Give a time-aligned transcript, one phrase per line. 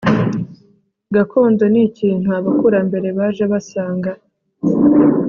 [1.15, 4.11] gakondo n'ikintu abakurambere baje basanga